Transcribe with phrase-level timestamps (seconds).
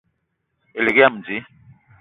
[0.77, 1.37] Elig yam dji